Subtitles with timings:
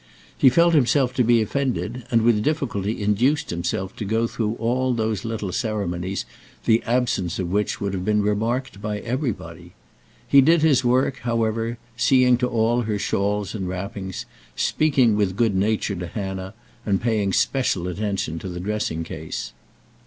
[0.35, 4.95] He felt himself to be offended, and with difficulty induced himself to go through all
[4.95, 6.25] those little ceremonies
[6.65, 9.73] the absence of which would have been remarked by everybody.
[10.27, 14.25] He did his work, however, seeing to all her shawls and wrappings,
[14.55, 19.53] speaking with good nature to Hannah, and paying special attention to the dressing case.